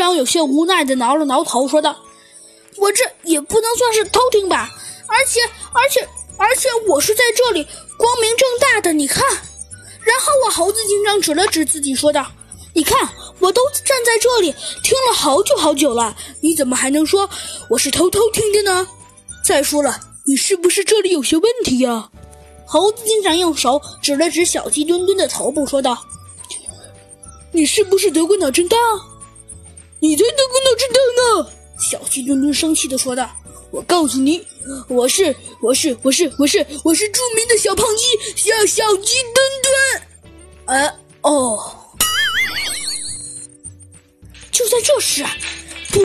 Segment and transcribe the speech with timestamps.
[0.00, 1.94] 长有些无奈的挠了挠头，说道
[2.78, 4.68] ：“我这也不能算是偷听吧，
[5.06, 5.40] 而且，
[5.72, 6.00] 而且，
[6.36, 7.64] 而且我是在这里
[7.96, 9.22] 光明正大的，你看。”
[10.02, 12.26] 然后我猴子警长指了指自己，说道
[12.74, 13.08] ：“你看，
[13.38, 14.50] 我都站在这里
[14.82, 17.28] 听了好久好久了，你怎么还能说
[17.68, 18.88] 我是偷偷听的呢？
[19.44, 22.10] 再说了，你是不是这里有些问题呀？”
[22.66, 25.98] 猴子警长用手指了指小鸡墩墩的头部，说道
[27.52, 28.78] ：“你是不是得过脑震荡？
[30.00, 33.30] 你才得过脑震荡呢！”小鸡墩墩生气的说道
[33.70, 34.46] ：“我告诉你，
[34.88, 38.04] 我是我是我是我是我是著名的小胖鸡
[38.36, 40.02] 小小鸡墩墩。”
[40.66, 41.76] 呃哦，
[44.52, 45.24] 就在这时，
[45.90, 46.04] 不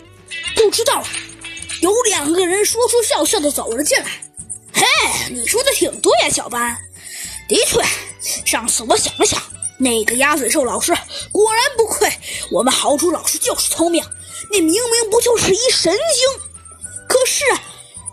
[0.54, 1.02] 不知道
[1.80, 4.10] 有两个人说说笑笑的走了进来。
[4.72, 4.84] 嘿，
[5.30, 6.76] 你说的挺对呀，小班。
[7.48, 7.80] 的确，
[8.44, 9.40] 上次我想了想，
[9.78, 10.94] 那个鸭嘴兽老师
[11.32, 12.10] 果然不愧
[12.50, 14.04] 我们豪猪老师就是聪明。
[14.50, 16.42] 那明明不就是一神经？
[17.08, 17.44] 可是，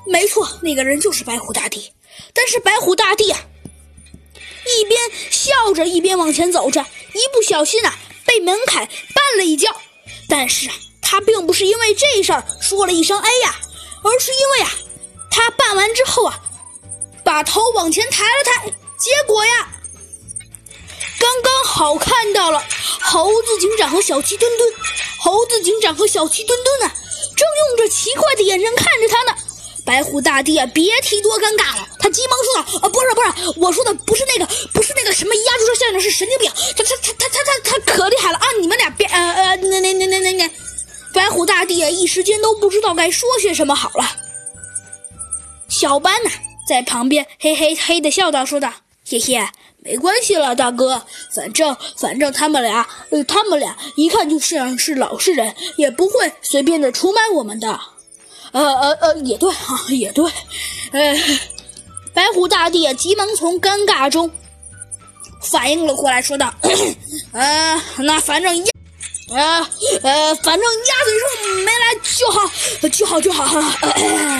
[0.05, 1.91] 没错，那个人就是白虎大帝。
[2.33, 3.39] 但是白虎大帝啊，
[4.77, 9.75] 一边笑着一边往前走着，一不小心啊，被门槛绊了一跤。
[10.27, 13.55] 但是啊，他并不是因为这事儿说了一声哎呀，
[14.03, 14.71] 而是因为啊，
[15.29, 16.39] 他绊完之后啊。
[17.25, 18.65] 把头往前抬了抬，
[18.97, 19.71] 结果呀，
[21.23, 22.61] 刚刚好看到了
[22.99, 24.69] 猴子警长和小鸡墩墩。
[25.21, 26.91] 猴子警长和小鸡墩墩呢，
[27.37, 29.37] 正用着奇怪的眼神看着他呢。
[29.85, 31.87] 白虎大帝啊，别提多尴尬了。
[31.97, 36.51] 他急忙说道：“啊，不是不是，我说的不是那个，不是那个什么压住说先生是神经病。
[36.75, 38.45] 他他他他他他他可厉害了啊！
[38.59, 40.51] 你们俩别呃呃那那那那那那。”
[41.15, 44.11] 白虎大帝啊，一时间都不知道该说些什么好了。
[45.69, 46.29] 小班呢？
[46.67, 48.73] 在旁边嘿嘿嘿的笑道：“说道，
[49.05, 49.49] 谢谢，
[49.83, 51.01] 没关系了，大哥，
[51.35, 57.79] 反正反正他们俩，呃，他们俩一看就像是老实人，也不会随便的出卖我们的。
[58.51, 60.23] 呃呃呃，也对哈，也对。
[60.91, 61.15] 呃，
[62.13, 64.31] 白虎大帝急忙从尴尬中
[65.41, 66.53] 反应了过来，说道：
[67.33, 68.71] 呃，那反正鸭，
[69.31, 69.67] 呃
[70.03, 72.49] 呃，反正鸭嘴兽没来就好，
[72.89, 73.77] 就好就好哈。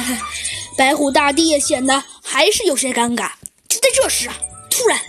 [0.78, 3.30] 白虎大帝显得。”还是有些尴尬。
[3.68, 4.34] 就在这时啊，
[4.74, 5.00] 突然，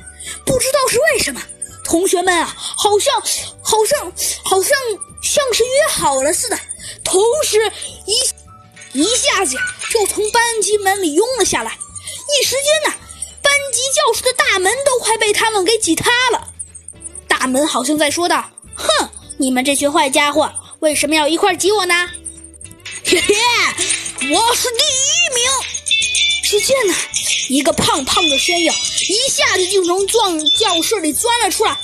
[0.44, 1.40] 不知道是为什么，
[1.84, 3.14] 同学们啊，好像，
[3.62, 4.12] 好像，
[4.44, 4.76] 好像
[5.22, 6.58] 像是约好了似的，
[7.02, 7.72] 同时
[8.04, 9.56] 一一下子
[9.90, 11.72] 就从班级门里拥了下来。
[11.72, 12.94] 一时间呢，
[13.42, 16.48] 班级教室的大门都快被他们给挤塌了。
[17.26, 18.44] 大门好像在说道
[18.76, 19.08] ：“哼，
[19.38, 21.94] 你们这群坏家伙，为什么要一块挤我呢？”
[23.04, 23.34] 嘿嘿，
[24.30, 25.50] 我是第一名。
[26.44, 26.94] 只见呢，
[27.48, 28.72] 一个胖胖的身影
[29.08, 31.78] 一下子就从撞教室里钻了出来。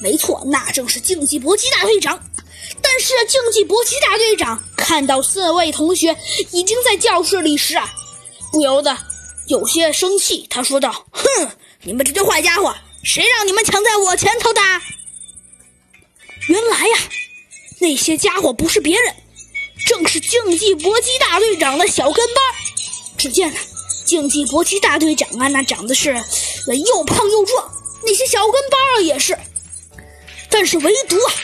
[0.00, 2.22] 没错，那正是竞技搏击大队长。
[2.82, 6.16] 但是竞技搏击大队长看到四位同学
[6.52, 7.94] 已经在教室里时啊，
[8.52, 8.96] 不由得
[9.46, 10.46] 有些生气。
[10.50, 11.50] 他说道：“哼，
[11.82, 14.60] 你们这些坏家伙，谁让你们抢在我前头的？”
[16.48, 16.98] 原来呀，
[17.80, 19.14] 那些家伙不是别人，
[19.86, 22.44] 正是竞技搏击大队长的小跟班。
[23.16, 23.60] 只见呢。
[24.14, 26.14] 竞技搏击大队长啊，那长得是
[26.86, 27.68] 又胖又壮，
[28.04, 29.36] 那些小跟班啊也是，
[30.48, 31.34] 但是唯独啊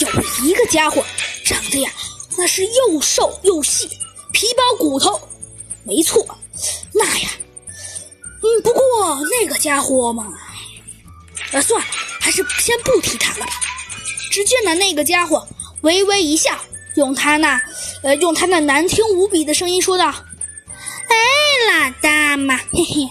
[0.00, 0.08] 有
[0.44, 1.04] 一个家伙
[1.44, 1.90] 长得呀
[2.36, 3.88] 那是又瘦又细，
[4.32, 5.20] 皮包骨头。
[5.84, 6.26] 没错，
[6.92, 7.30] 那呀，
[8.42, 8.82] 嗯，不过
[9.30, 10.26] 那个家伙嘛，
[11.52, 11.86] 呃，算了，
[12.20, 13.52] 还是先不提他了吧。
[14.32, 15.46] 只见呢，那个家伙
[15.82, 16.58] 微微一笑，
[16.96, 17.62] 用他那
[18.02, 20.12] 呃用他那难听无比的声音说道。
[21.08, 21.16] 哎
[21.70, 23.08] 老大嘛，嘿嘿。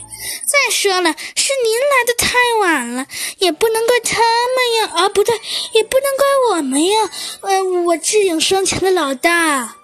[0.47, 3.05] 再说了，是您来的太晚了，
[3.39, 4.87] 也不能怪他们呀。
[4.95, 5.35] 啊，不对，
[5.73, 7.09] 也不能怪我们呀。
[7.41, 9.65] 呃，我智勇双全的老大。
[9.65, 9.75] 哼，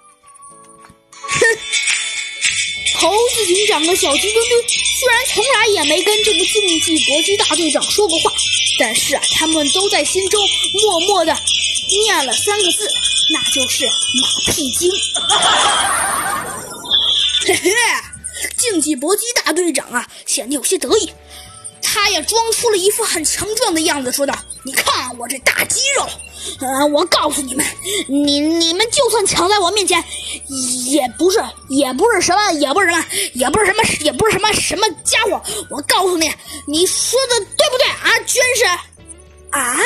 [3.00, 8.32] 猴子警长和小鸡墩墩虽然从来也没跟这个竞技搏击大队长说过话，
[8.80, 10.42] 但是啊，他们都在心中
[10.82, 11.38] 默默的
[11.90, 12.90] 念了三个字，
[13.32, 14.92] 那就是马屁精。
[17.46, 17.72] 嘿嘿。
[18.58, 21.12] 竞技搏击大队长啊，显得有些得意。
[21.82, 24.34] 他也，装出了一副很强壮的样子，说道
[24.64, 26.08] ：“你看我这大肌肉，
[26.60, 27.66] 呃，我告诉你们，
[28.08, 30.02] 你你们就算抢在我面前，
[30.90, 35.42] 也不是，也不是什么，也不是什么，也不是什么，也不是什么什么家伙。
[35.70, 36.32] 我告诉你，
[36.66, 38.18] 你说的对不对啊？
[38.26, 38.66] 居然是
[39.52, 39.78] 啊！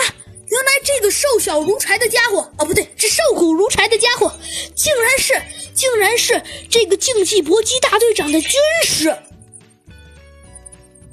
[0.48, 4.32] 原来这个瘦小如柴的家伙，哦，不对，是瘦骨如柴的家伙，
[4.76, 5.42] 竟然是。”
[5.86, 8.52] 竟然是这个竞技搏击大队长的军
[8.84, 9.16] 师。